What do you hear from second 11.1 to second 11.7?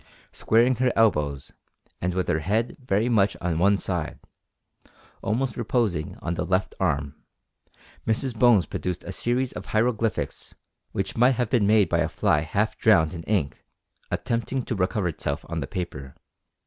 might have been